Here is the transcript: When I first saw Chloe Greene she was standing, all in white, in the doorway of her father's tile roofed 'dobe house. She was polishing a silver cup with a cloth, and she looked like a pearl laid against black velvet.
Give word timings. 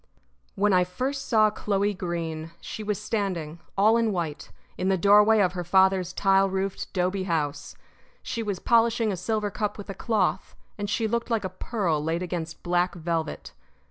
When 0.55 0.73
I 0.73 0.83
first 0.83 1.27
saw 1.27 1.51
Chloe 1.51 1.93
Greene 1.93 2.53
she 2.59 2.81
was 2.81 2.99
standing, 2.99 3.59
all 3.77 3.97
in 3.97 4.11
white, 4.11 4.49
in 4.75 4.89
the 4.89 4.97
doorway 4.97 5.41
of 5.41 5.53
her 5.53 5.63
father's 5.63 6.11
tile 6.11 6.49
roofed 6.49 6.91
'dobe 6.91 7.25
house. 7.27 7.75
She 8.23 8.41
was 8.41 8.57
polishing 8.57 9.11
a 9.11 9.15
silver 9.15 9.51
cup 9.51 9.77
with 9.77 9.91
a 9.91 9.93
cloth, 9.93 10.55
and 10.75 10.89
she 10.89 11.07
looked 11.07 11.29
like 11.29 11.43
a 11.45 11.49
pearl 11.49 12.03
laid 12.03 12.23
against 12.23 12.63
black 12.63 12.95
velvet. 12.95 13.53